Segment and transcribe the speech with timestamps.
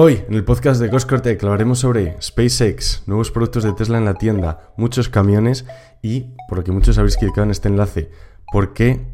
[0.00, 4.14] Hoy, en el podcast de Coscortec, hablaremos sobre SpaceX, nuevos productos de Tesla en la
[4.14, 5.64] tienda, muchos camiones
[6.02, 8.08] y, por lo que muchos habéis clicado en este enlace,
[8.52, 9.08] por qué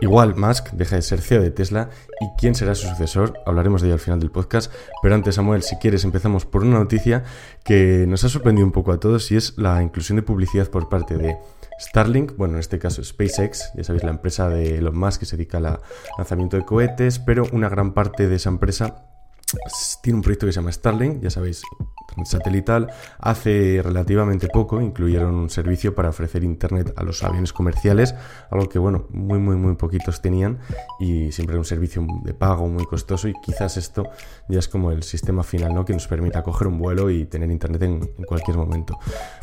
[0.00, 3.34] igual Musk deja de ser CEO de Tesla y quién será su sucesor.
[3.46, 4.72] Hablaremos de ello al final del podcast.
[5.00, 7.22] Pero antes, Samuel, si quieres, empezamos por una noticia
[7.64, 10.88] que nos ha sorprendido un poco a todos y es la inclusión de publicidad por
[10.88, 11.36] parte de
[11.80, 15.36] Starlink, bueno, en este caso SpaceX, ya sabéis, la empresa de Elon Musk que se
[15.36, 15.78] dedica al
[16.18, 19.06] lanzamiento de cohetes, pero una gran parte de esa empresa
[20.02, 21.62] tiene un proyecto que se llama Starlink, ya sabéis,
[22.24, 22.92] satelital.
[23.18, 28.14] Hace relativamente poco incluyeron un servicio para ofrecer internet a los aviones comerciales,
[28.50, 30.58] algo que, bueno, muy, muy, muy poquitos tenían
[30.98, 34.04] y siempre era un servicio de pago muy costoso y quizás esto
[34.48, 35.84] ya es como el sistema final, ¿no?
[35.84, 38.98] Que nos permita coger un vuelo y tener internet en, en cualquier momento.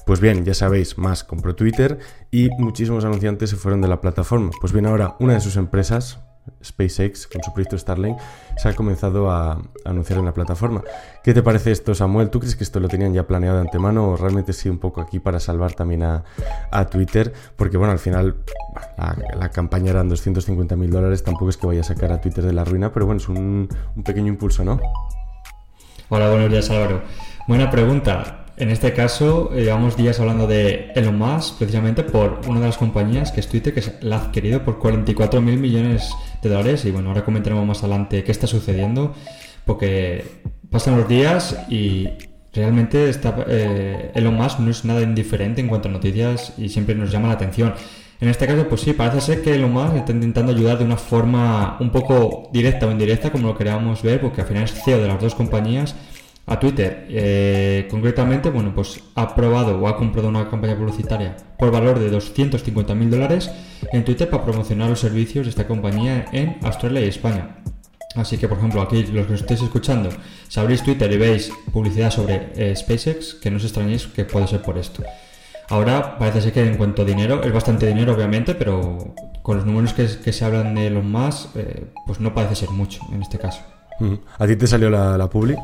[0.05, 1.99] Pues bien, ya sabéis, más compró Twitter
[2.31, 4.51] y muchísimos anunciantes se fueron de la plataforma.
[4.59, 6.20] Pues bien, ahora una de sus empresas,
[6.63, 8.17] SpaceX, con su proyecto Starlink,
[8.57, 10.84] se ha comenzado a, anunciar en la plataforma.
[11.23, 12.29] ¿Qué te parece esto, Samuel?
[12.29, 15.01] ¿Tú crees que esto lo tenían ya planeado de antemano o realmente sí un poco
[15.01, 16.23] aquí para salvar también a,
[16.91, 17.34] Twitter?
[17.55, 18.37] Porque bueno, al final
[19.37, 22.54] la, campaña eran 250 mil dólares, tampoco es que vaya a sacar a Twitter de
[22.54, 23.70] la ruina, pero bueno, es un,
[24.05, 24.79] pequeño impulso, ¿no?
[26.09, 27.01] Hola, buenos días Álvaro.
[27.48, 28.45] Buena pregunta.
[28.57, 32.77] En este caso, eh, llevamos días hablando de Elon Musk, precisamente por una de las
[32.77, 36.11] compañías que es Twitter, que la ha adquirido por 44 mil millones
[36.41, 36.85] de dólares.
[36.85, 39.13] Y bueno, ahora comentaremos más adelante qué está sucediendo,
[39.66, 40.26] porque
[40.70, 42.10] pasan los días y
[42.54, 46.96] realmente está, eh, Elon Musk no es nada indiferente en cuanto a noticias y siempre
[46.96, 47.74] nos llama la atención.
[48.20, 50.98] En este caso, pues sí, parece ser que Elon Musk está intentando ayudar de una
[50.98, 54.99] forma un poco directa o indirecta, como lo queríamos ver, porque al final es CEO
[54.99, 55.96] de las dos compañías
[56.48, 57.05] a Twitter.
[57.09, 62.09] Eh, concretamente, bueno, pues ha aprobado o ha comprado una campaña publicitaria por valor de
[62.09, 63.51] 250 mil dólares
[63.91, 67.57] en Twitter para promocionar los servicios de esta compañía en Australia y España.
[68.16, 70.09] Así que, por ejemplo, aquí los que os estéis escuchando,
[70.47, 74.47] si abrís Twitter y veis publicidad sobre eh, SpaceX, que no os extrañéis que puede
[74.47, 75.03] ser por esto.
[75.69, 79.66] Ahora parece ser que en cuanto a dinero, es bastante dinero obviamente, pero con los
[79.66, 83.38] números que, se hablan de los más, eh, pues no parece ser mucho en este
[83.38, 83.61] caso.
[84.39, 85.55] ¿A ti te salió la, la publi?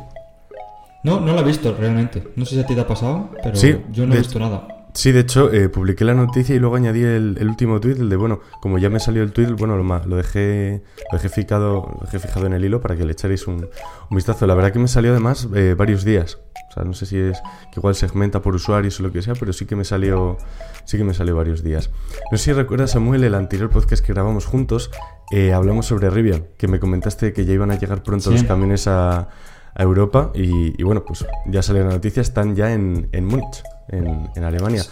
[1.04, 2.32] No, no la he visto realmente.
[2.36, 3.56] No sé si a ti te ha pasado, pero
[3.92, 4.68] yo no he visto nada.
[4.94, 8.16] Sí, de hecho, eh, publiqué la noticia y luego añadí el, último tweet, el de,
[8.16, 12.06] bueno, como ya me salió el tweet, bueno, lo, lo, dejé lo dejé, fijado, lo
[12.06, 13.68] dejé fijado en el hilo para que le echaréis un,
[14.12, 14.46] vistazo.
[14.46, 16.38] La verdad que me salió además eh, varios días.
[16.70, 17.40] O sea, no sé si es
[17.72, 20.38] que igual segmenta por usuarios o lo que sea, pero sí que me salió,
[20.86, 21.90] sí que me salió varios días.
[22.32, 24.92] No sé si recuerdas, Samuel, el anterior podcast que grabamos juntos,
[25.32, 28.88] eh, hablamos sobre Rivian, que me comentaste que ya iban a llegar pronto los camiones
[28.88, 29.30] a
[29.76, 34.44] a Europa y, bueno, pues ya salió la noticia, están ya en, en Múnich, en,
[34.44, 34.84] Alemania.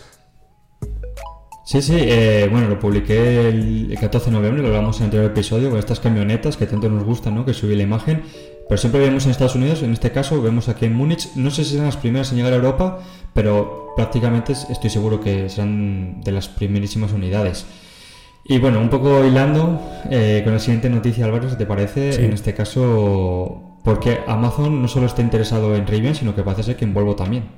[1.63, 5.31] Sí, sí, eh, bueno, lo publiqué el 14 de noviembre, lo hablamos en el anterior
[5.31, 7.45] episodio, con estas camionetas que tanto nos gustan, ¿no?
[7.45, 8.23] Que subí la imagen,
[8.67, 11.63] pero siempre vemos en Estados Unidos, en este caso vemos aquí en Múnich, no sé
[11.63, 12.99] si serán las primeras en llegar a Europa,
[13.33, 17.65] pero prácticamente estoy seguro que serán de las primerísimas unidades.
[18.43, 22.33] Y bueno, un poco hilando eh, con la siguiente noticia, Álvaro, si te parece, en
[22.33, 26.85] este caso porque Amazon no solo está interesado en Rivian, sino que parece ser que
[26.85, 27.49] en Volvo también.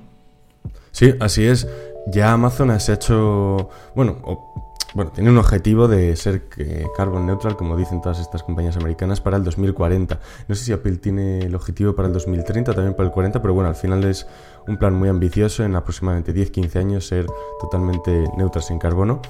[0.92, 1.68] Sí, así es.
[2.08, 4.53] Ya Amazon se ha hecho, bueno,
[4.94, 9.22] bueno, tiene un objetivo de ser eh, carbon neutral, como dicen todas estas compañías americanas,
[9.22, 10.20] para el 2040.
[10.48, 13.54] No sé si Apple tiene el objetivo para el 2030, también para el 40, pero
[13.54, 14.28] bueno, al final es
[14.68, 17.26] un plan muy ambicioso en aproximadamente 10-15 años ser
[17.60, 19.22] totalmente neutras en carbono.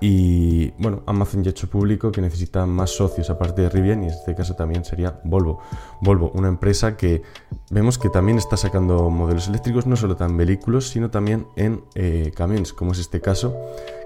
[0.00, 4.12] Y bueno, Amazon ya hecho público que necesita más socios aparte de Rivian y en
[4.12, 5.60] este caso también sería Volvo.
[6.00, 7.22] Volvo, una empresa que
[7.70, 12.32] vemos que también está sacando modelos eléctricos no solo en vehículos, sino también en eh,
[12.36, 13.56] camiones, como es este caso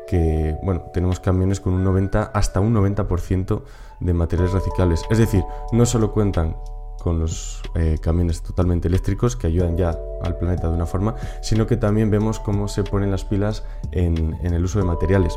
[0.07, 3.63] que bueno, tenemos camiones con un 90 hasta un 90%
[4.01, 5.03] de materiales reciclables.
[5.11, 6.57] Es decir, no solo cuentan
[7.01, 11.67] con los eh, camiones totalmente eléctricos que ayudan ya al planeta de una forma, sino
[11.67, 15.37] que también vemos cómo se ponen las pilas en, en el uso de materiales.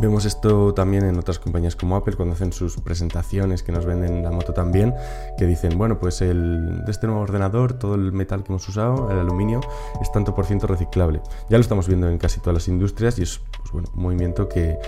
[0.00, 4.22] Vemos esto también en otras compañías como Apple cuando hacen sus presentaciones que nos venden
[4.22, 4.94] la moto también,
[5.36, 9.10] que dicen, bueno, pues el, de este nuevo ordenador, todo el metal que hemos usado,
[9.10, 9.60] el aluminio,
[10.00, 11.20] es tanto por ciento reciclable.
[11.50, 14.48] Ya lo estamos viendo en casi todas las industrias y es pues bueno, un movimiento
[14.48, 14.78] que,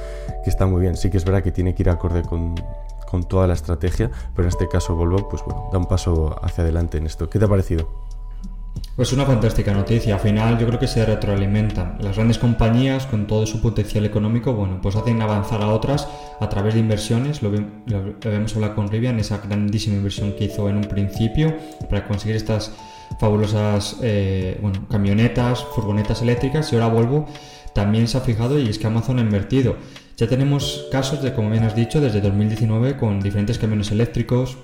[0.45, 0.97] que está muy bien.
[0.97, 2.55] Sí que es verdad que tiene que ir acorde con,
[3.11, 6.63] con toda la estrategia, pero en este caso Volvo, pues bueno, da un paso hacia
[6.63, 7.29] adelante en esto.
[7.29, 8.10] ¿Qué te ha parecido?
[8.97, 10.15] Pues una fantástica noticia.
[10.15, 11.97] Al final yo creo que se retroalimentan.
[12.01, 16.07] Las grandes compañías con todo su potencial económico, bueno, pues hacen avanzar a otras
[16.39, 17.43] a través de inversiones.
[17.43, 21.57] Lo, vemos hablar con Rivian, esa grandísima inversión que hizo en un principio
[21.89, 22.73] para conseguir estas
[23.19, 27.27] fabulosas eh, bueno, camionetas, furgonetas eléctricas y ahora Volvo
[27.75, 29.77] también se ha fijado y es que Amazon ha invertido.
[30.17, 34.59] Ya tenemos casos de, como bien has dicho, desde 2019 con diferentes camiones eléctricos,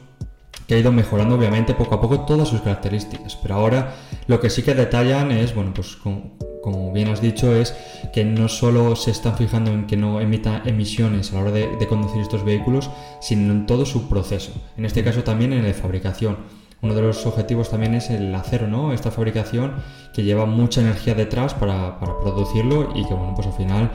[0.66, 3.94] que ha ido mejorando obviamente poco a poco todas sus características, pero ahora
[4.26, 7.74] lo que sí que detallan es, bueno, pues como, bien has dicho, es
[8.12, 11.86] que no solo se están fijando en que no emita emisiones a la hora de,
[11.86, 12.90] conducir estos vehículos,
[13.20, 16.38] sino en todo su proceso, en este caso también en la fabricación.
[16.82, 18.92] Uno de los objetivos también es el acero, ¿no?
[18.92, 19.74] Esta fabricación
[20.12, 23.90] que lleva mucha energía detrás para, producirlo y que, bueno, pues al final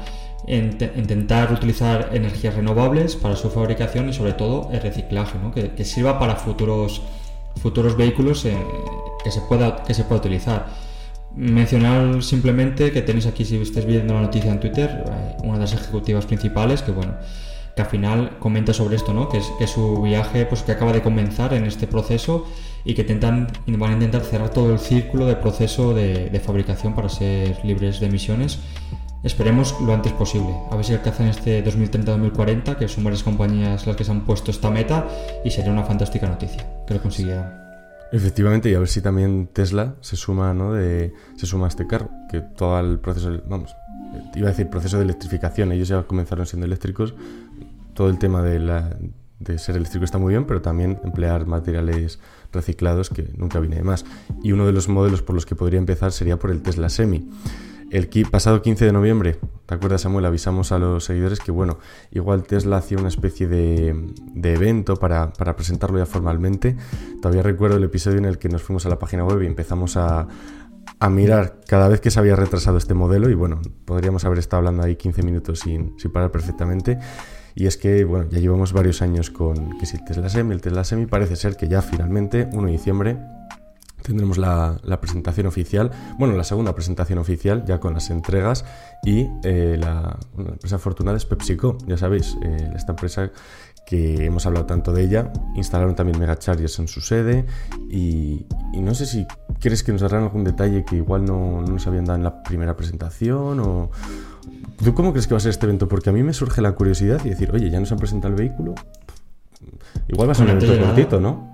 [0.47, 5.51] intentar utilizar energías renovables para su fabricación y sobre todo el reciclaje, ¿no?
[5.51, 7.03] que, sirva para futuros,
[7.61, 8.57] futuros vehículos eh,
[9.23, 10.67] que, se pueda, que se pueda utilizar.
[11.35, 15.59] Mencionar simplemente que tenéis aquí, si estáis viendo la noticia en Twitter, eh, una de
[15.59, 17.13] las ejecutivas principales que, bueno,
[17.75, 19.29] que al final comenta sobre esto, ¿no?
[19.29, 22.45] que, es, que su viaje pues, que acaba de comenzar en este proceso
[22.83, 26.93] y que intentan, van a intentar cerrar todo el círculo de proceso de, de fabricación
[26.93, 28.59] para ser libres de emisiones
[29.23, 30.51] Esperemos lo antes posible.
[30.71, 34.49] A ver si alcanzan este 2030-2040, que son varias compañías las que se han puesto
[34.49, 35.07] esta meta,
[35.45, 37.70] y sería una fantástica noticia que lo consiguieran.
[38.11, 40.73] Efectivamente, y a ver si también Tesla se suma, ¿no?
[40.73, 43.73] De, se suma a este carro, que todo el proceso, vamos,
[44.35, 47.13] iba a decir proceso de electrificación, ellos ya comenzaron siendo eléctricos,
[47.93, 48.97] todo el tema de, la,
[49.39, 52.19] de ser eléctrico está muy bien, pero también emplear materiales
[52.51, 54.05] reciclados que nunca viene de más.
[54.43, 57.29] Y uno de los modelos por los que podría empezar sería por el Tesla Semi
[57.91, 60.25] el pasado 15 de noviembre, ¿te acuerdas Samuel?
[60.25, 61.77] Avisamos a los seguidores que, bueno,
[62.11, 63.89] igual Tesla hacía una especie de,
[64.43, 66.77] evento para, presentarlo ya formalmente.
[67.21, 69.97] Todavía recuerdo el episodio en el que nos fuimos a la página web y empezamos
[69.97, 70.27] a,
[71.09, 74.83] mirar cada vez que se había retrasado este modelo y, bueno, podríamos haber estado hablando
[74.83, 76.97] ahí 15 minutos sin, parar perfectamente.
[77.55, 80.61] Y es que, bueno, ya llevamos varios años con que si el Tesla Semi, el
[80.61, 83.17] Tesla Semi parece ser que ya finalmente, 1 de diciembre,
[84.01, 88.65] tendremos la, presentación oficial, bueno, la segunda presentación oficial ya con las entregas
[89.03, 93.31] y eh, la, empresa afortunada es PepsiCo, ya sabéis, eh, esta empresa
[93.85, 97.45] que hemos hablado tanto de ella, instalaron también megachargers en su sede
[97.89, 99.25] y, no sé si
[99.59, 102.75] quieres que nos darán algún detalle que igual no, nos habían dado en la primera
[102.75, 103.91] presentación o...
[104.83, 105.87] ¿Tú cómo crees que va a ser este evento?
[105.87, 108.39] Porque a mí me surge la curiosidad y decir, oye, ya nos han presentado el
[108.39, 108.73] vehículo.
[110.07, 111.50] Igual va a ser un evento cortito, ¿no?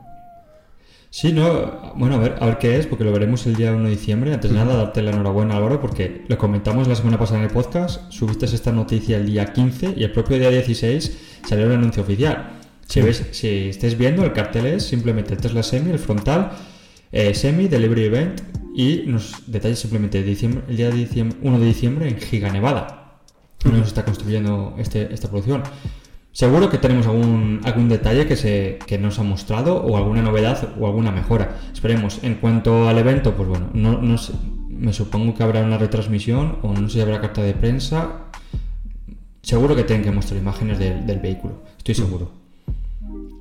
[1.09, 3.85] Sí, no, bueno, a ver, a ver qué es, porque lo veremos el día 1
[3.85, 4.33] de diciembre.
[4.33, 7.51] Antes de nada, darte la enhorabuena, Álvaro, porque lo comentamos la semana pasada en el
[7.51, 12.03] podcast, subiste esta noticia el día 15 y el propio día 16 salió el anuncio
[12.03, 12.57] oficial.
[12.87, 16.51] Si, ves, si estáis viendo, el cartel es simplemente Tesla Semi, el frontal,
[17.11, 18.41] eh, Semi, Delivery Event
[18.75, 23.19] y nos detalles simplemente diciembre, el día 1 de diciembre en Giga Nevada.
[23.63, 25.63] donde Nos está construyendo este, esta producción.
[26.37, 30.69] Seguro que tenemos algún, algún detalle que, se, que nos ha mostrado o alguna novedad
[30.79, 31.57] o alguna mejora.
[31.73, 32.19] Esperemos.
[32.21, 34.17] En cuanto al evento, pues bueno, no, no
[34.69, 38.29] me supongo que habrá una retransmisión o no sé si habrá carta de prensa.
[39.41, 42.31] Seguro que tienen que mostrar imágenes del vehículo, estoy seguro.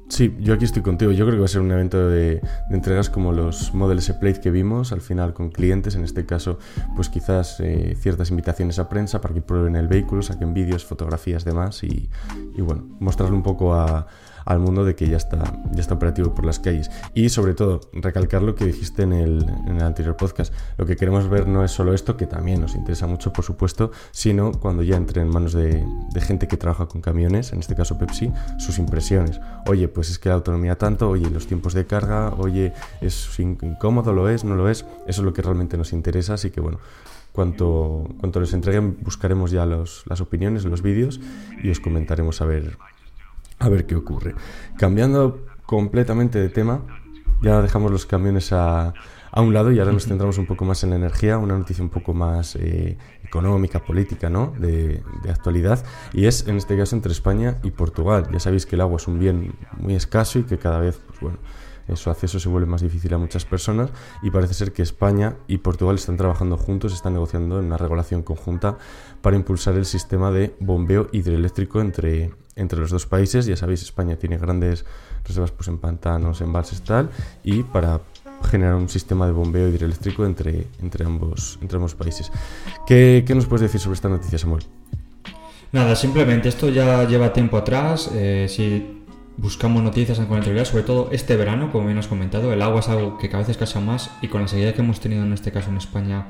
[0.08, 1.10] Sí, yo aquí estoy contigo.
[1.12, 4.40] Yo creo que va a ser un evento de, entregas como los Model S Plate
[4.40, 6.58] que vimos, al final con clientes, en este caso,
[6.94, 11.44] pues quizás eh, ciertas invitaciones a prensa para que prueben el vehículo, saquen vídeos, fotografías,
[11.44, 12.08] demás y,
[12.56, 14.06] y bueno, mostrarle un poco a,
[14.46, 16.90] al mundo de que ya está, ya está operativo por las calles.
[17.14, 20.54] Y sobre todo, recalcar lo que dijiste en el, en el anterior podcast.
[20.78, 23.90] Lo que queremos ver no es solo esto, que también nos interesa mucho, por supuesto,
[24.12, 25.84] sino cuando ya entre en manos de,
[26.20, 29.40] gente que trabaja con camiones, en este caso Pepsi, sus impresiones.
[29.66, 34.12] Oye, pues es que la autonomía tanto, oye, los tiempos de carga, oye, es incómodo,
[34.12, 34.84] lo es, no lo es.
[35.06, 36.78] Eso es lo que realmente nos interesa, así que bueno,
[37.32, 41.20] cuanto, cuanto les entreguen buscaremos ya los, las opiniones, los vídeos
[41.62, 42.78] y os comentaremos a ver
[43.58, 44.34] a ver qué ocurre.
[44.76, 46.82] Cambiando completamente de tema,
[47.42, 48.94] ya dejamos los camiones a,
[49.30, 51.84] a un lado y ahora nos centramos un poco más en la energía, una noticia
[51.84, 54.54] un poco más eh, económica, política, ¿no?
[54.58, 55.84] De, de, actualidad.
[56.12, 58.28] Y es en este caso entre España y Portugal.
[58.32, 61.20] Ya sabéis que el agua es un bien muy escaso y que cada vez, pues
[61.20, 61.38] bueno,
[61.94, 63.90] su acceso se vuelve más difícil a muchas personas
[64.22, 68.22] y parece ser que España y Portugal están trabajando juntos, están negociando en una regulación
[68.22, 68.78] conjunta
[69.20, 73.46] para impulsar el sistema de bombeo hidroeléctrico entre, entre los dos países.
[73.46, 74.84] Ya sabéis, España tiene grandes
[75.24, 77.10] reservas pues, en pantanos, embalses tal,
[77.44, 78.00] y para
[78.50, 82.32] generar un sistema de bombeo hidroeléctrico entre, entre, ambos, entre ambos países.
[82.86, 84.64] ¿Qué, ¿Qué, nos puedes decir sobre esta noticia, Samuel?
[85.72, 88.10] Nada, simplemente esto ya lleva tiempo atrás.
[88.14, 89.02] Eh, si
[89.36, 92.88] buscamos noticias en conectividad, sobre todo este verano, como bien has comentado, el agua es
[92.88, 95.52] algo que cada vez escasea más y con la seguida que hemos tenido en este
[95.52, 96.28] caso en España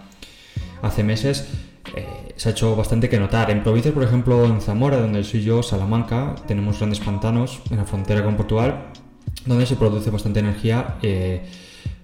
[0.83, 1.49] hace meses,
[1.97, 3.50] eh, se ha hecho bastante que notar.
[3.50, 7.85] En provincias, por ejemplo, en Zamora, donde soy yo, Salamanca, tenemos grandes pantanos en la
[7.85, 8.88] frontera con Portugal,
[9.47, 11.43] donde se produce bastante energía eh,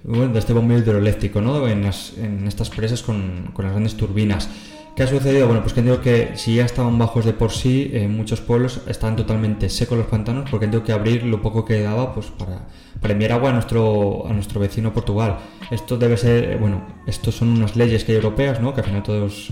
[0.05, 1.69] de este bombeo hidroeléctrico, ¿no?
[1.69, 4.49] en, estas presas con, con las grandes turbinas.
[4.97, 5.47] ¿Qué ha sucedido?
[5.47, 8.83] Bueno, pues que digo que si ya estaban bajos de por sí, en muchos pueblos
[8.89, 12.69] están totalmente secos los pantanos porque tengo que abrir lo poco que daba pues para,
[13.01, 15.39] para enviar agua a nuestro, a nuestro vecino Portugal.
[15.71, 18.75] Esto debe ser, bueno, estos son unas leyes que hay europeas, ¿no?
[18.75, 19.51] Que al final todos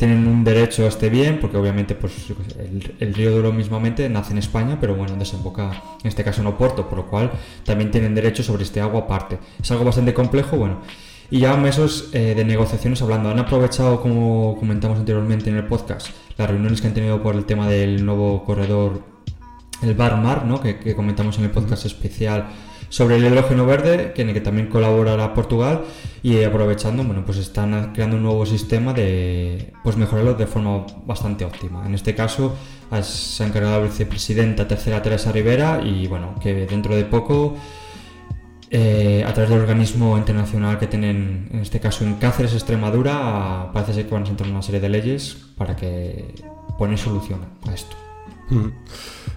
[0.00, 2.14] tienen un derecho a este bien, porque obviamente pues,
[3.00, 6.88] el, río Duro mismamente nace en España, pero bueno, desemboca en este caso en Oporto,
[6.88, 7.30] por lo cual
[7.66, 9.38] también tienen derecho sobre este agua aparte.
[9.62, 10.80] Es algo bastante complejo, bueno.
[11.30, 13.28] Y ya meses eh, de negociaciones hablando.
[13.28, 17.44] Han aprovechado, como comentamos anteriormente en el podcast, las reuniones que han tenido por el
[17.44, 19.02] tema del nuevo corredor,
[19.82, 20.62] el Bar Mar, ¿no?
[20.62, 22.46] que, que comentamos en el podcast especial
[22.90, 25.84] sobre el hidrógeno verde, en el que también colaborará Portugal
[26.22, 31.46] y aprovechando, bueno, pues están creando un nuevo sistema de pues mejorarlo de forma bastante
[31.46, 31.86] óptima.
[31.86, 32.54] En este caso
[33.02, 37.56] se ha encargado la vicepresidenta tercera Teresa Rivera y bueno, que dentro de poco
[38.72, 43.94] eh, a través del organismo internacional que tienen, en este caso en Cáceres, Extremadura, parece
[43.94, 46.34] ser que van a entrar una serie de leyes para que
[46.76, 47.96] ponen solución a esto.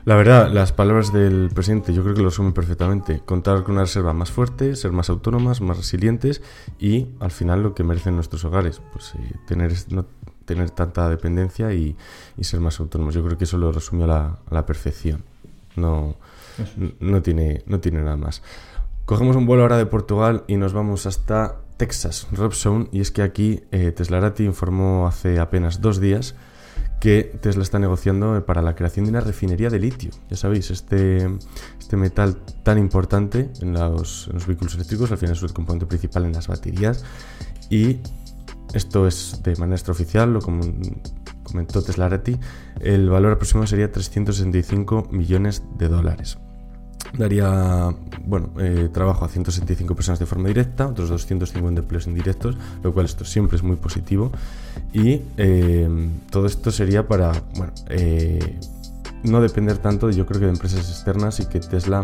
[0.05, 3.21] La verdad, las palabras del presidente yo creo que lo resumen perfectamente.
[3.23, 6.41] Contar con una reserva más fuerte, ser más autónomas, más resilientes
[6.77, 10.05] y al final lo que merecen nuestros hogares, pues eh, tener, no
[10.43, 11.95] tener tanta dependencia y,
[12.41, 13.15] ser más autónomos.
[13.15, 15.23] Yo creo que eso lo resumió a la, perfección.
[15.77, 16.17] No,
[16.99, 18.43] no, tiene, no tiene nada más.
[19.05, 23.21] Cogemos un vuelo ahora de Portugal y nos vamos hasta Texas, Robson, y es que
[23.21, 26.35] aquí eh, Teslarati informó hace apenas dos días
[27.03, 30.11] que Tesla está negociando para la creación de una refinería de litio.
[30.29, 31.29] Ya sabéis, este,
[31.77, 36.31] este metal tan importante en los, vehículos eléctricos, al final es el componente principal en
[36.31, 37.03] las baterías.
[37.69, 37.97] Y
[38.73, 42.39] esto es de manera extraoficial, lo comentó Tesla Rati,
[42.79, 46.37] el valor aproximado sería 365 millones de dólares
[47.17, 47.93] daría
[48.25, 53.05] bueno, eh, trabajo a 175 personas de forma directa, otros 250 empleos indirectos, lo cual
[53.05, 54.31] esto siempre es muy positivo.
[54.93, 58.57] Y eh, todo esto sería para bueno, eh,
[59.23, 62.03] no depender tanto, yo creo que de empresas externas y que Tesla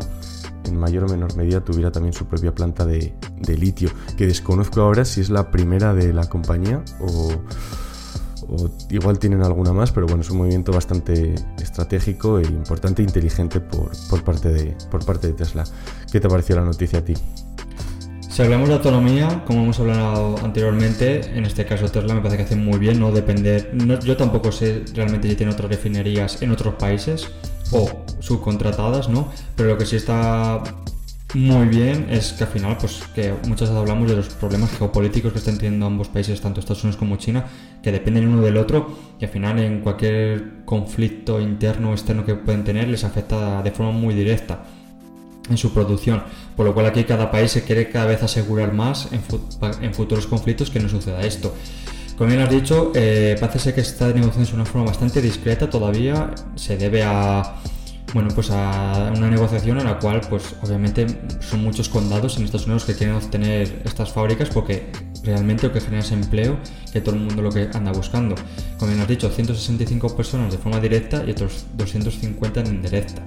[0.66, 4.82] en mayor o menor medida tuviera también su propia planta de, de litio, que desconozco
[4.82, 7.32] ahora si es la primera de la compañía o
[8.52, 13.06] o igual tienen alguna más, pero bueno, es un movimiento bastante estratégico e importante e
[13.06, 15.64] inteligente por, por, parte de, por parte de Tesla.
[16.12, 17.14] ¿Qué te pareció la noticia a ti?
[18.30, 22.44] Si hablamos de autonomía, como hemos hablado anteriormente, en este caso Tesla me parece que
[22.44, 23.72] hace muy bien no depender.
[24.04, 27.28] yo tampoco sé realmente si tiene otras refinerías en otros países
[27.72, 27.90] o
[28.20, 29.28] subcontratadas, ¿no?
[29.56, 30.64] Pero lo que sí está
[31.36, 35.32] muy bien es que al final, pues que muchas veces hablamos de los problemas geopolíticos
[35.32, 37.46] que están teniendo ambos países, tanto Estados Unidos como China,
[37.84, 42.34] que dependen uno del otro y al final en cualquier conflicto interno o externo que
[42.34, 44.64] pueden tener les afecta de forma muy directa
[45.50, 46.24] en su producción,
[46.56, 50.70] por lo cual aquí cada país se quiere cada vez asegurar más en, futuros conflictos
[50.70, 51.54] que no suceda esto.
[52.18, 55.70] Como bien has dicho, eh, parece ser que está negociando de una forma bastante discreta
[55.70, 57.56] todavía, se debe a
[58.14, 61.06] bueno, pues a una negociación en la cual, pues obviamente
[61.42, 64.92] son muchos condados en Estados Unidos que quieren obtener estas fábricas porque
[65.24, 66.58] realmente lo que genera es empleo,
[66.92, 68.36] que todo el mundo lo que anda buscando.
[68.78, 73.22] Como bien has dicho, 165 personas de forma directa y otros 250 en indirecta.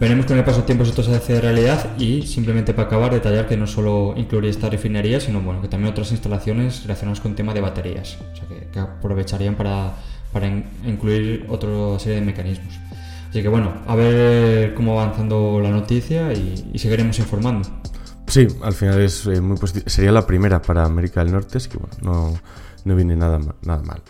[0.00, 3.46] Veremos con el paso del tiempo esto se hace realidad y simplemente para acabar detallar
[3.46, 7.36] que no solo incluiría esta refinería, sino bueno, que también otras instalaciones relacionadas con el
[7.36, 9.92] tema de baterías, o sea que, aprovecharían para,
[10.32, 10.46] para
[10.86, 12.80] incluir otra serie de mecanismos.
[13.30, 17.68] Así que bueno, a ver cómo va avanzando la noticia y, seguiremos informando.
[18.26, 19.56] Sí, al final es eh, muy.
[19.86, 22.40] Sería la primera para América del Norte, así que bueno, no,
[22.84, 24.02] no viene nada, nada mal.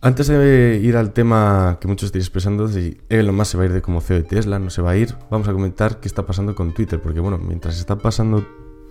[0.00, 3.66] Antes de ir al tema que muchos estáis expresando, si Elon Musk se va a
[3.66, 6.06] ir de como CEO de Tesla, no se va a ir, vamos a comentar qué
[6.06, 8.46] está pasando con Twitter, porque bueno, mientras está pasando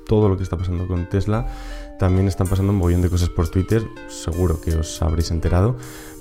[0.07, 1.47] todo lo que está pasando con Tesla,
[1.99, 5.77] también están pasando un montón de cosas por Twitter, seguro que os habréis enterado,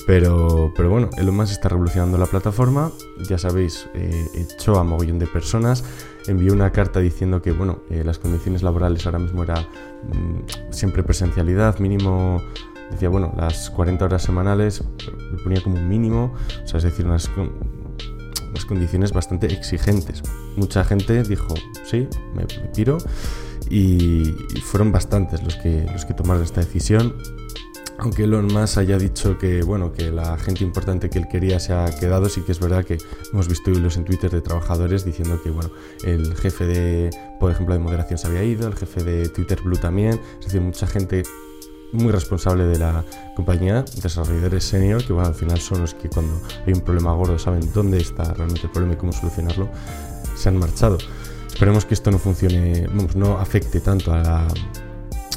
[0.07, 2.93] pero, pero bueno, Elon Musk está revolucionando la plataforma,
[3.29, 5.83] ya sabéis, eh, echó a mogollón de personas,
[6.29, 11.03] envió una carta diciendo que bueno, eh, las condiciones laborales ahora mismo era mm, siempre
[11.03, 12.41] presencialidad, mínimo,
[12.93, 14.85] decía bueno, las 40 horas semanales,
[15.33, 16.33] me ponía como un mínimo,
[16.63, 20.23] o sea, es decir, unas, unas condiciones bastante exigentes.
[20.57, 21.53] Mucha gente dijo,
[21.85, 22.99] sí, me, me piro,
[23.69, 27.13] y, y fueron bastantes los que, los que tomaron esta decisión
[27.99, 31.73] aunque Elon Musk haya dicho que bueno que la gente importante que él quería se
[31.73, 32.99] ha quedado, sí que es verdad que
[33.33, 35.71] hemos visto hilos en Twitter de trabajadores diciendo que bueno
[36.05, 37.11] el jefe de
[37.41, 40.61] por ejemplo de moderación se había ido, el jefe de Twitter Blue también, es decir
[40.61, 41.23] mucha gente
[41.93, 46.41] muy responsable de la compañía, desarrolladores senior, que bueno, al final son los que cuando
[46.67, 49.69] hay un problema gordo saben dónde está realmente el problema y cómo solucionarlo,
[50.35, 50.99] se han marchado.
[51.49, 54.49] Esperemos que esto no funcione, vamos, no afecte tanto a la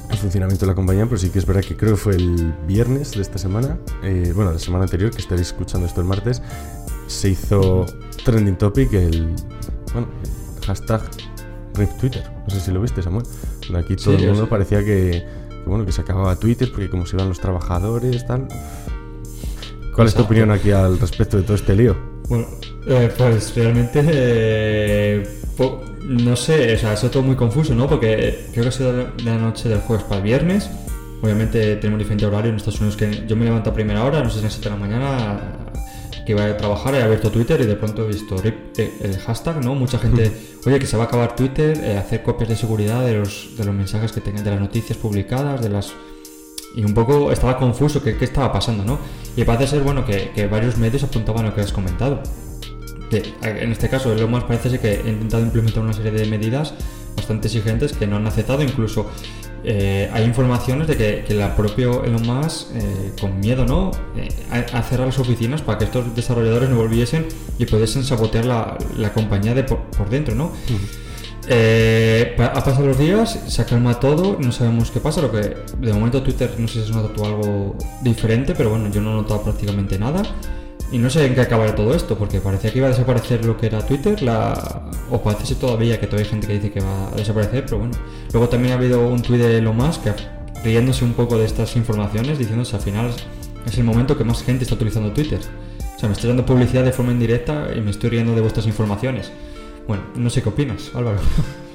[0.10, 2.54] el funcionamiento de la compañía, pero sí que es verdad que creo que fue el
[2.68, 6.42] viernes de esta semana, eh, bueno, la semana anterior, que estaréis escuchando esto el martes,
[7.08, 7.86] se hizo
[8.24, 9.36] trending topic el,
[9.94, 11.02] bueno, el hashtag
[11.76, 12.24] RIP Twitter.
[12.48, 13.26] No sé si lo viste, Samuel.
[13.76, 15.26] Aquí todo el mundo parecía que,
[15.66, 18.48] bueno, que se acababa Twitter porque como se iban los trabajadores, tal.
[19.96, 21.96] ¿Cuál es tu opinión aquí al respecto de todo este lío?
[22.30, 22.48] Bueno,
[22.88, 25.42] eh, pues realmente eh,
[26.04, 27.88] no sé, o sea, es todo muy confuso, ¿no?
[27.88, 30.70] Porque creo que ha sido de la noche del jueves para el viernes.
[31.22, 34.30] Obviamente tenemos diferente horario en Estados Unidos que yo me levanto a primera hora, no
[34.30, 35.42] sé si a 7 de la mañana,
[36.26, 39.64] que iba a trabajar, he abierto Twitter y de pronto he visto eh, el hashtag,
[39.64, 39.76] ¿no?
[39.76, 40.32] Mucha gente,
[40.66, 43.76] oye, que se va a acabar Twitter, hacer copias de seguridad de los, de los
[43.76, 45.94] mensajes que tengan, de las noticias publicadas, de las
[46.76, 49.00] y un poco estaba confuso qué, qué estaba pasando, ¿no?
[49.36, 52.22] Y parece ser, bueno, que, que, varios medios apuntaban lo que has comentado.
[53.10, 56.26] Que, en este caso, lo más parece ser que he intentado implementar una serie de
[56.26, 56.74] medidas
[57.16, 59.08] bastante exigentes que no han aceptado, incluso
[59.64, 63.92] eh, hay informaciones de que, que la propio Elon Musk, eh, con miedo, ¿no?
[64.16, 68.78] Eh, a, cerrar las oficinas para que estos desarrolladores no volviesen y pudiesen sabotear la,
[68.98, 70.52] la compañía de por, por dentro, ¿no?
[71.52, 75.22] Eh, ha pasado los días, se calma todo, no sabemos qué pasa.
[75.22, 79.02] Lo que de momento Twitter no sé si has notado algo diferente, pero bueno, yo
[79.02, 80.22] no he notado prácticamente nada.
[80.92, 83.58] Y no sé en qué acabará todo esto, porque parecía que iba a desaparecer lo
[83.58, 84.90] que era Twitter, la...
[85.12, 87.94] o parece todavía que todavía hay gente que dice que va a desaparecer, pero bueno.
[88.34, 90.08] Luego también ha habido un tuit de Elon Musk
[90.64, 93.12] riéndose un poco de estas informaciones, diciéndose al final
[93.66, 95.40] es el momento que más gente está utilizando Twitter.
[95.96, 98.66] O sea, me estoy dando publicidad de forma indirecta y me estoy riendo de vuestras
[98.66, 99.32] informaciones.
[99.88, 101.20] Bueno, no sé qué opinas, Álvaro.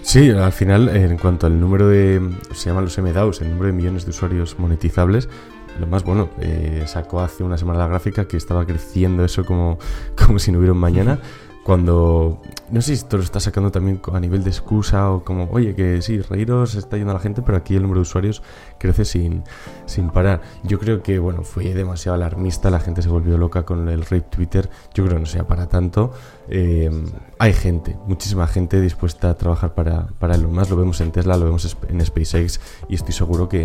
[0.04, 2.20] Sí, al final, en cuanto al número de.
[2.52, 5.30] Se llaman los MDAOs, el número de millones de usuarios monetizables.
[5.78, 9.78] Lo más bueno, eh, sacó hace una semana la gráfica que estaba creciendo eso como,
[10.26, 11.18] como si no hubiera un mañana
[11.64, 15.48] cuando, no sé si esto lo está sacando también a nivel de excusa o como,
[15.50, 18.42] oye, que sí, reíros está yendo a la gente, pero aquí el número de usuarios
[18.78, 19.42] crece sin,
[19.86, 20.42] sin parar.
[20.62, 24.20] Yo creo que, bueno, fue demasiado alarmista, la gente se volvió loca con el rape
[24.20, 26.12] Twitter, yo creo que no sea para tanto.
[26.48, 26.90] Eh,
[27.38, 31.38] hay gente, muchísima gente dispuesta a trabajar para, para Elon Musk, lo vemos en Tesla,
[31.38, 32.60] lo vemos en SpaceX
[32.90, 33.64] y estoy seguro que,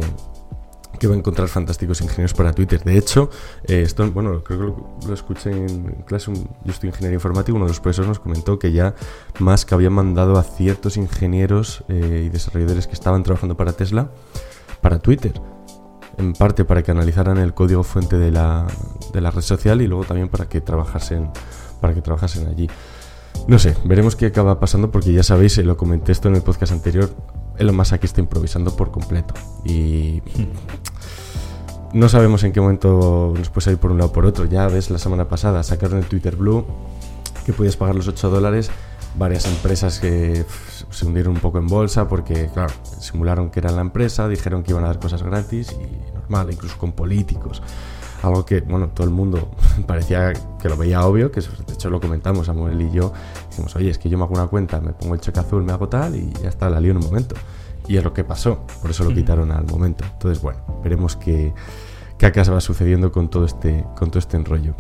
[1.00, 2.84] que va a encontrar fantásticos ingenieros para Twitter.
[2.84, 3.30] De hecho,
[3.64, 7.70] eh, esto, bueno, creo que lo, escuché en clase, yo estoy ingeniero informático, uno de
[7.70, 8.94] los profesores nos comentó que ya
[9.40, 14.12] Musk había mandado a ciertos ingenieros eh, y desarrolladores que estaban trabajando para Tesla,
[14.82, 15.34] para Twitter.
[16.18, 18.68] En parte para que analizaran el código fuente de la,
[19.14, 21.30] de la red social y luego también para que trabajasen,
[21.80, 22.70] para que trabajasen allí.
[23.48, 26.42] No sé, veremos qué acaba pasando porque ya sabéis, eh, lo comenté esto en el
[26.42, 27.10] podcast anterior,
[27.60, 29.34] Elon Musk aquí está improvisando por completo.
[29.64, 30.22] Y
[31.94, 34.46] no sabemos en qué momento nos puede salir por un lado o por otro.
[34.46, 36.66] Ya ves, la semana pasada sacaron el Twitter Blue
[37.46, 38.72] que podías pagar los 8 dólares.
[39.16, 40.46] Varias empresas que
[40.90, 44.72] se hundieron un poco en bolsa porque, claro, simularon que era la empresa, dijeron que
[44.72, 47.62] iban a dar cosas gratis y normal, incluso con políticos.
[48.22, 49.50] Algo que, bueno, todo el mundo
[49.88, 53.14] parecía que lo veía obvio, que de hecho lo comentamos Samuel y yo.
[53.50, 55.72] Dijimos, oye, es que yo me hago una cuenta, me pongo el cheque azul, me
[55.72, 57.36] hago tal y ya está, la lío en un momento.
[57.88, 60.04] Y es lo que pasó, por eso lo quitaron al momento.
[60.04, 61.54] Entonces, bueno, veremos qué,
[62.18, 64.76] qué acá va sucediendo con todo, este, con todo este enrollo.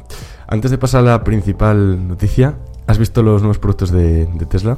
[0.47, 4.78] Antes de pasar a la principal noticia, ¿has visto los nuevos productos de, de Tesla?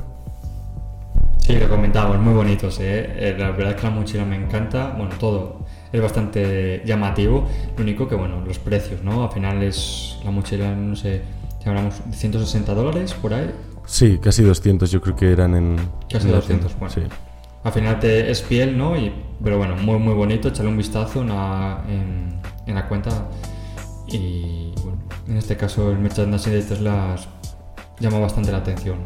[1.39, 2.80] Sí, lo comentamos, muy bonitos.
[2.80, 3.12] ¿eh?
[3.17, 4.93] eh la verdad es que la mochila me encanta.
[4.95, 5.61] Bueno, todo
[5.92, 7.48] es bastante llamativo.
[7.78, 9.24] Lo único que, bueno, los precios, ¿no?
[9.24, 11.22] Al final es la mochila, no sé,
[11.62, 13.52] si hablamos de 160 dólares por ahí.
[13.86, 15.78] Sí, casi 200, yo creo que eran en.
[16.10, 16.94] Casi 200, bueno.
[16.94, 17.02] Sí.
[17.64, 18.98] Al final te, es piel, ¿no?
[18.98, 20.48] Y, pero bueno, muy, muy bonito.
[20.48, 23.30] Echarle un vistazo en, en, la cuenta.
[24.08, 27.16] Y bueno, en este caso el merchandising de Tesla
[28.00, 28.98] llama bastante la atención.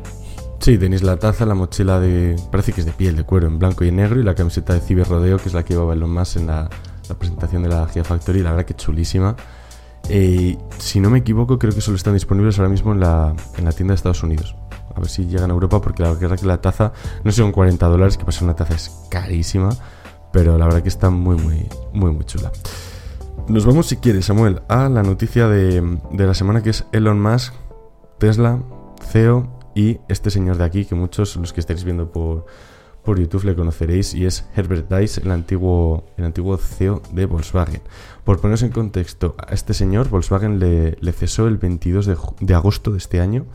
[0.66, 2.38] Sí, tenéis la taza, la mochila de.
[2.50, 4.80] parece que es de piel, de cuero, en blanco y negro, y la camiseta de
[4.80, 6.68] Ciber Rodeo, que es la que llevaba Elon Musk en la,
[7.20, 9.36] presentación de la Gigafactory, la verdad que chulísima.
[10.10, 13.64] Eh, si no me equivoco, creo que solo están disponibles ahora mismo en la, en
[13.64, 14.56] la tienda de Estados Unidos.
[14.96, 17.86] A ver si llegan a Europa, porque la verdad que la taza, no son 40
[17.86, 19.70] dólares, que para ser una taza es carísima,
[20.34, 22.52] pero la verdad que está muy, muy, muy, muy chula.
[23.48, 27.22] Nos vamos, si quieres, Samuel, a la noticia de, de la semana que es Elon
[27.22, 27.54] Musk,
[28.18, 28.58] Tesla,
[29.12, 32.46] CEO y este señor de aquí, que muchos los que estáis viendo por,
[33.04, 37.82] por YouTube le conoceréis, y es Herbert Dice, el antiguo, el antiguo CEO de Volkswagen.
[38.24, 42.92] Por poneros en contexto, a este señor Volkswagen le, cesó el 22 de, de, agosto
[42.92, 43.46] de este año,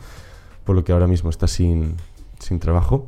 [0.63, 1.95] por lo que ahora mismo está sin,
[2.39, 3.07] sin trabajo.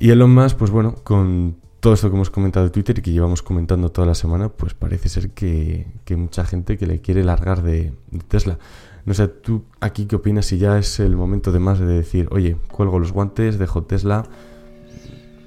[0.00, 3.12] Y Elon Musk, pues bueno, con todo esto que hemos comentado en Twitter y que
[3.12, 7.22] llevamos comentando toda la semana, pues parece ser que, que mucha gente que le quiere
[7.22, 8.58] largar de, de Tesla.
[9.06, 12.28] No sé, tú aquí qué opinas si ya es el momento de más de decir,
[12.30, 14.24] oye, cuelgo los guantes, dejo Tesla,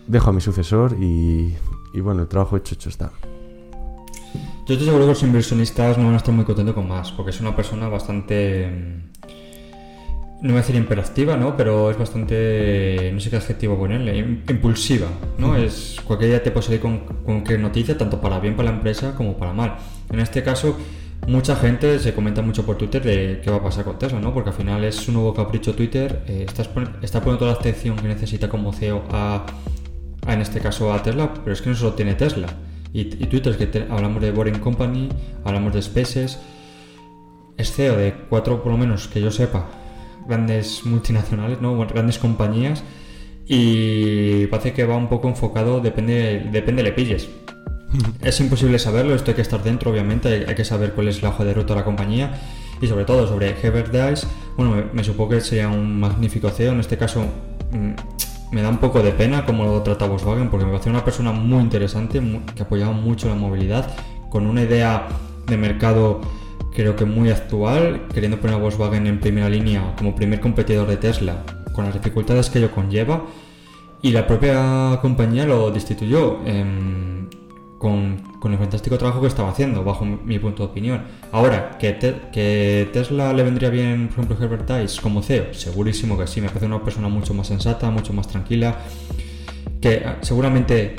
[0.08, 1.56] dejo a mi sucesor y,
[1.94, 3.12] y bueno, el trabajo hecho, hecho está.
[4.68, 7.32] Yo estoy seguro que los inversionistas no van a estar muy contentos con más, porque
[7.32, 8.70] es una persona bastante.
[10.40, 11.56] No voy a decir imperactiva, ¿no?
[11.58, 13.10] Pero es bastante.
[13.14, 14.20] No sé qué adjetivo ponerle.
[14.20, 15.56] im- Impulsiva, ¿no?
[15.56, 15.96] Es.
[16.04, 19.54] Cualquier día te con, con cualquier noticia, tanto para bien para la empresa como para
[19.54, 19.78] mal.
[20.12, 20.78] En este caso,
[21.28, 24.34] mucha gente se comenta mucho por Twitter de qué va a pasar con Tesla, ¿no?
[24.34, 26.24] Porque al final es un nuevo capricho Twitter.
[26.28, 26.64] eh, está
[27.22, 29.46] poniendo toda la atención que necesita como CEO a,
[30.28, 32.48] en este caso a Tesla, pero es que no solo tiene Tesla.
[32.94, 35.10] Y, Twitter, que te- hablamos de Boring Company,
[35.44, 36.40] hablamos de Spaces,
[37.58, 39.68] es CEO de cuatro, por lo menos que yo sepa,
[40.28, 41.78] grandes multinacionales, ¿no?
[41.78, 42.84] Grandes compañías,
[43.46, 47.30] y parece que va un poco enfocado, depende, depende le pilles.
[48.22, 51.30] Es imposible saberlo, esto hay que estar dentro, obviamente, hay, que saber cuál es la
[51.30, 52.40] hoja de ruta de la compañía
[52.82, 54.28] y sobre todo sobre Herbert Dice.
[54.56, 57.26] Bueno, me, me supongo que sería un magnífico CEO, en este caso
[57.72, 57.94] mm,
[58.52, 61.32] me da un poco de pena cómo lo trata Volkswagen porque me parece una persona
[61.32, 62.22] muy interesante,
[62.56, 63.88] que apoyaba mucho la movilidad,
[64.30, 65.08] con una idea
[65.48, 66.22] de mercado
[66.74, 70.98] creo que muy actual, queriendo poner a Volkswagen en primera línea como primer competidor de
[70.98, 73.26] Tesla, con las dificultades que ello conlleva.
[74.04, 77.17] Y la propia compañía lo destituyó em,
[77.78, 81.04] con, el fantástico trabajo que estaba haciendo, bajo mi punto de opinión.
[81.32, 85.54] Ahora, ¿que, Te- Tesla le vendría bien, por ejemplo, Herbert Dice como CEO?
[85.54, 88.78] Segurísimo que sí, me parece una persona mucho más sensata, mucho más tranquila,
[89.82, 90.96] que ah, seguramente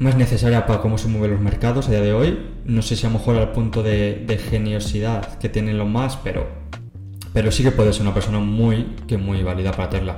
[0.00, 2.38] más necesaria para cómo se mueven los mercados a día de hoy.
[2.64, 6.16] No sé si a lo mejor al punto de, de geniosidad que tienen los más,
[6.16, 6.46] pero,
[7.32, 10.16] pero sí que puede ser una persona muy, que muy válida para Tesla.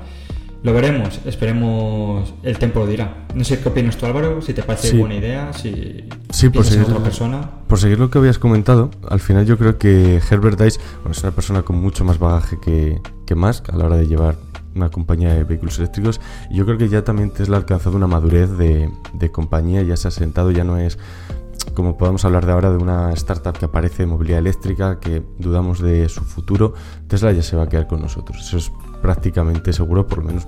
[0.65, 3.27] Lo veremos, esperemos, el tiempo lo dirá.
[3.35, 4.99] No sé qué opinas tú Álvaro, si te parece Sí.
[4.99, 7.51] buena idea, si Sí, por seguir- otra persona.
[7.69, 11.23] Por seguir lo que habías comentado, al final yo creo que Herbert Dice bueno, es
[11.23, 14.37] una persona con mucho más bagaje que, que Musk a la hora de llevar
[14.75, 16.19] una compañía de vehículos eléctricos.
[16.51, 19.99] Y yo creo que ya también Tesla ha alcanzado una madurez de, de compañía, ya
[19.99, 20.99] se ha sentado, ya no es
[21.75, 25.81] como podemos hablar de ahora de una startup que aparece de movilidad eléctrica, que dudamos
[25.81, 26.75] de su futuro.
[27.07, 28.41] Tesla ya se va a quedar con nosotros.
[28.41, 28.73] Eso es
[29.05, 30.47] prácticamente seguro, por lo menos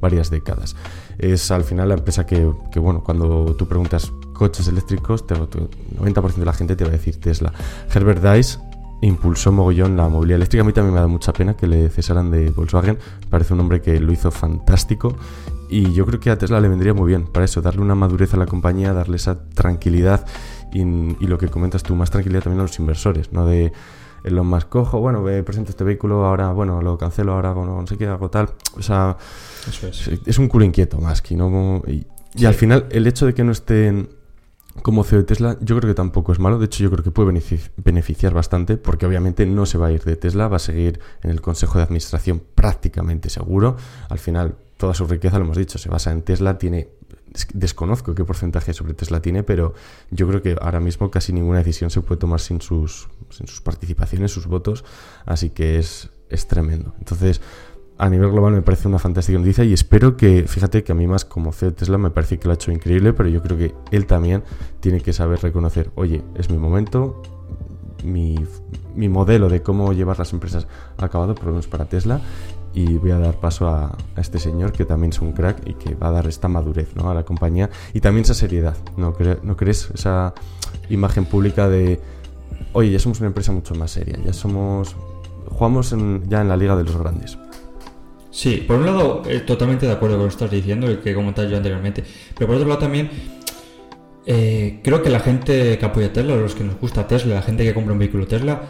[0.00, 0.76] varias décadas.
[1.18, 6.34] Es al final la empresa que, que, bueno, cuando tú preguntas coches eléctricos, te- 90%
[6.36, 7.52] de la gente te va a decir Tesla.
[7.92, 8.58] Herbert Dice
[9.02, 10.62] impulsó mogollón la movilidad eléctrica.
[10.62, 12.98] A mí también me da mucha pena que le cesaran de Volkswagen.
[13.30, 15.16] Parece un hombre que lo hizo fantástico.
[15.68, 18.32] Y yo creo que a Tesla le vendría muy bien para eso, darle una madurez
[18.34, 20.24] a la compañía, darle esa tranquilidad
[20.72, 23.72] y, y lo que comentas tú, más tranquilidad también a los inversores, no de
[24.24, 27.96] lo más cojo, bueno, presento este vehículo, ahora, bueno, lo cancelo, ahora hago no sé
[27.98, 28.50] qué, hago tal.
[28.76, 29.16] O sea,
[29.68, 29.86] Eso
[30.26, 30.38] es.
[30.38, 31.82] un culo inquieto más que no.
[31.86, 34.08] Y, y al final, el hecho de que no estén
[34.82, 36.58] como CEO de Tesla, yo creo que tampoco es malo.
[36.58, 39.92] De hecho, yo creo que puede benefici- beneficiar bastante, porque obviamente no se va a
[39.92, 43.76] ir de Tesla, va a seguir en el consejo de administración prácticamente seguro.
[44.08, 46.58] Al final, toda su riqueza, lo hemos dicho, se basa en Tesla.
[46.58, 46.88] Tiene.
[47.52, 49.74] Desconozco qué porcentaje sobre Tesla tiene, pero
[50.10, 53.60] yo creo que ahora mismo casi ninguna decisión se puede tomar sin sus, sin sus
[53.60, 54.84] participaciones, sus votos.
[55.26, 56.94] Así que es, es tremendo.
[56.98, 57.40] Entonces,
[57.98, 61.06] a nivel global me parece una fantástica noticia y espero que, fíjate que a mí
[61.06, 63.56] más como CEO de Tesla me parece que lo ha hecho increíble, pero yo creo
[63.56, 64.42] que él también
[64.80, 67.22] tiene que saber reconocer, oye, es mi momento,
[68.02, 68.36] mi,
[68.94, 70.66] mi modelo de cómo llevar las empresas
[70.98, 72.20] ha acabado, por lo menos para Tesla,
[72.74, 75.94] y voy a dar paso a, este señor que también es un crack y que
[75.94, 77.10] va a dar esta madurez ¿no?
[77.10, 79.90] a la compañía y también esa seriedad, ¿no, ¿no crees?
[79.94, 80.34] Esa
[80.90, 82.00] imagen pública de,
[82.72, 84.96] oye, ya somos una empresa mucho más seria, ya somos,
[85.48, 85.94] jugamos
[86.26, 87.38] ya en la liga de los grandes.
[88.30, 91.14] Sí, por un lado, eh, totalmente de acuerdo con lo que estás diciendo y que
[91.14, 92.02] comentaba yo anteriormente.
[92.36, 93.08] Pero por otro lado también,
[94.26, 97.62] eh, creo que la gente que apoya Tesla, los que nos gusta Tesla, la gente
[97.62, 98.60] que compra un vehículo Tesla,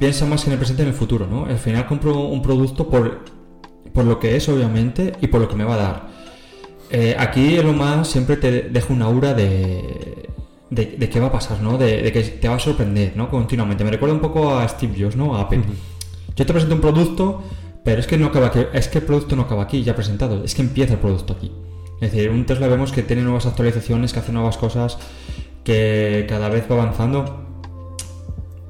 [0.00, 1.46] piensa más en el presente y en el futuro, ¿no?
[1.46, 3.20] Al final compro un producto por,
[3.96, 6.08] por lo que es, obviamente, y por lo que me va a dar.
[6.90, 10.28] Eh, aquí Elon Musk siempre te deja una aura de,
[10.68, 11.78] de, de qué va a pasar, ¿no?
[11.78, 13.30] De, de que te va a sorprender, ¿no?
[13.30, 13.84] Continuamente.
[13.84, 15.34] Me recuerda un poco a Steve Jobs, ¿no?
[15.34, 15.62] A Apple.
[16.36, 17.42] Yo te presento un producto,
[17.84, 18.60] pero es que no acaba aquí.
[18.74, 20.44] Es que el producto no acaba aquí, ya presentado.
[20.44, 21.50] Es que empieza el producto aquí.
[22.02, 24.98] Es decir, un Tesla vemos que tiene nuevas actualizaciones, que hace nuevas cosas,
[25.64, 27.45] que cada vez va avanzando.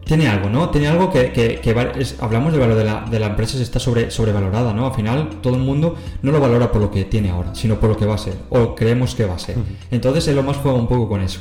[0.07, 0.71] Tiene algo, ¿no?
[0.71, 3.61] Tiene algo que, que- que va- es- hablamos del valor de la, de la empresa,
[3.61, 4.87] está sobre, sobrevalorada, ¿no?
[4.87, 7.91] Al final todo el mundo no lo valora por lo que tiene ahora, sino por
[7.91, 9.57] lo que va a ser, o creemos que va a ser.
[9.91, 11.41] Entonces Elon Musk juega un poco con eso.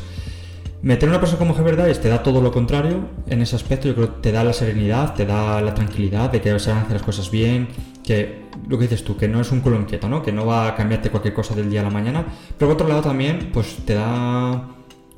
[0.82, 3.88] Meter a una persona como Herbert Dice te da todo lo contrario en ese aspecto.
[3.88, 6.80] Yo creo que te da la serenidad, te da la tranquilidad de que se van
[6.80, 7.68] a hacer las cosas bien,
[8.04, 10.22] que lo que dices tú, que no es un culo inquieto, ¿no?
[10.22, 12.26] Que no va a cambiarte cualquier cosa del día a la mañana.
[12.58, 14.70] Pero por otro lado también, pues te da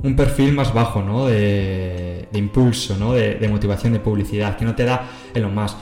[0.04, 1.26] un perfil más bajo, ¿no?
[1.26, 3.14] De, impulso, ¿no?
[3.14, 5.78] De, motivación, de publicidad, que no te da en lo más.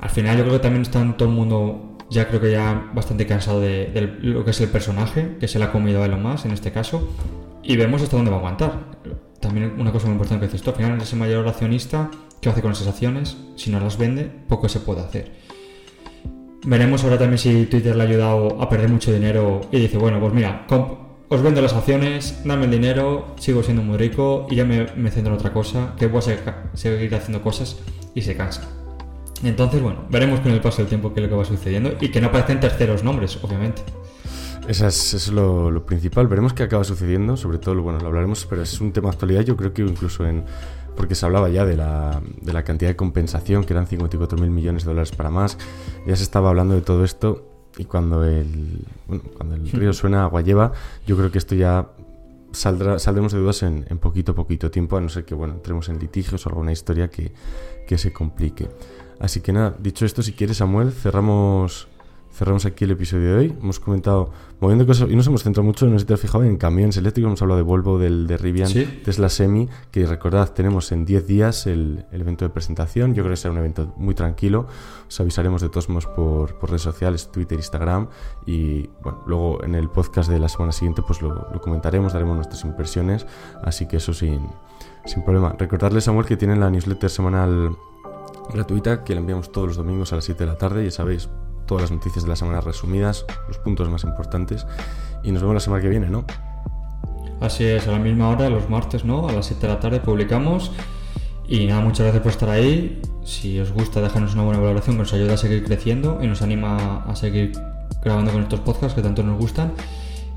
[0.00, 3.26] Al final yo creo que también está todo el mundo ya creo que ya bastante
[3.26, 6.44] cansado de, lo que es el personaje, que se le ha comido a Elon Musk
[6.44, 7.08] en este caso,
[7.62, 8.72] y vemos hasta dónde va a aguantar.
[9.40, 12.50] También una cosa muy importante que dices esto, al final es el mayor accionista, ¿qué
[12.50, 13.38] hace con esas acciones?
[13.56, 15.32] Si no las vende, poco se puede hacer.
[16.64, 20.20] Veremos ahora también si Twitter le ha ayudado a perder mucho dinero y dice, bueno,
[20.20, 20.66] pues mira,
[21.32, 25.32] os vendo las acciones, dame el dinero, sigo siendo muy rico y ya me, centro
[25.32, 26.22] en otra cosa, que voy a
[26.74, 27.78] seguir haciendo cosas
[28.14, 28.68] y se cansa.
[29.42, 32.10] Entonces, bueno, veremos con el paso del tiempo qué es lo que va sucediendo y
[32.10, 33.80] que no aparecen terceros nombres, obviamente.
[34.68, 36.28] Eso es, lo, principal.
[36.28, 37.38] Veremos qué acaba sucediendo.
[37.38, 39.40] Sobre todo, bueno, lo hablaremos, pero es un tema de actualidad.
[39.40, 40.44] Yo creo que incluso en.
[40.94, 44.50] Porque se hablaba ya de la, de la cantidad de compensación, que eran 54 mil
[44.50, 45.56] millones de dólares para más.
[46.06, 47.51] Ya se estaba hablando de todo esto.
[47.82, 50.72] Y cuando el, bueno, cuando el río suena, agua lleva.
[51.04, 51.88] Yo creo que esto ya
[52.52, 54.96] saldrá, saldremos de dudas en, en poquito, poquito tiempo.
[54.96, 57.32] A no ser que, bueno, entremos en litigios o alguna historia que,
[57.88, 58.68] que se complique.
[59.18, 61.88] Así que nada, dicho esto, si quieres, Samuel, cerramos
[62.32, 63.56] cerramos aquí el episodio de hoy.
[63.60, 66.44] Hemos comentado moviendo cosas y nos hemos centrado mucho, no sé si te has fijado,
[66.44, 67.28] en camiones eléctricos.
[67.28, 68.72] Hemos hablado de Volvo, del de Rivian,
[69.04, 73.14] Tesla Semi, que recordad, tenemos en 10 días el, evento de presentación.
[73.14, 74.66] Yo creo que será un evento muy tranquilo.
[75.08, 78.08] Os avisaremos de todos modos por, redes sociales, Twitter, Instagram.
[78.46, 82.64] Y bueno, luego en el podcast de la semana siguiente pues lo, comentaremos, daremos nuestras
[82.64, 83.26] impresiones.
[83.62, 84.40] Así que eso sin,
[85.04, 85.54] sin problema.
[85.58, 87.76] Recordarles, Samuel, que tienen la newsletter semanal
[88.52, 90.84] gratuita que la enviamos todos los domingos a las 7 de la tarde.
[90.84, 91.28] Ya sabéis,
[91.80, 94.66] las noticias de la semana resumidas, los puntos más importantes.
[95.22, 96.24] Y nos vemos la semana que viene, ¿no?
[97.40, 99.28] Así es, a la misma hora, los martes, ¿no?
[99.28, 100.70] A las 7 de la tarde publicamos.
[101.48, 103.02] Y nada, muchas gracias por estar ahí.
[103.24, 106.42] Si os gusta, déjanos una buena valoración que nos ayuda a seguir creciendo y nos
[106.42, 107.52] anima a seguir
[108.02, 109.72] grabando con estos podcasts que tanto nos gustan.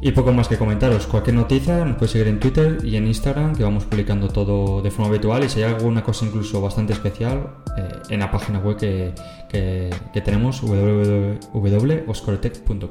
[0.01, 1.05] Y poco más que comentaros.
[1.07, 4.91] Cualquier noticia nos podéis seguir en Twitter y en Instagram, que vamos publicando todo de
[4.91, 5.43] forma habitual.
[5.43, 9.15] Y si hay alguna cosa incluso bastante especial, eh, en la página web que,
[9.49, 12.89] que, que tenemos, www.oscortec.com.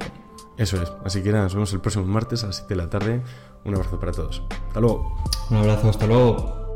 [0.56, 0.92] Eso es.
[1.04, 3.22] Así que nada, nos vemos el próximo martes a las 7 de la tarde.
[3.64, 4.42] Un abrazo para todos.
[4.68, 5.16] Hasta luego.
[5.50, 6.72] Un abrazo, hasta luego.